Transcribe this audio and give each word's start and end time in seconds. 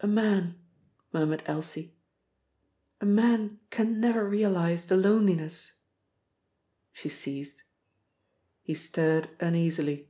"A 0.00 0.08
man," 0.08 0.56
murmured 1.12 1.44
Elsie, 1.46 1.94
"a 3.00 3.06
man 3.06 3.60
can 3.70 4.00
never 4.00 4.28
realise 4.28 4.84
the 4.86 4.96
loneliness" 4.96 5.74
She 6.92 7.08
ceased. 7.08 7.62
He 8.64 8.74
stirred 8.74 9.30
uneasily. 9.38 10.08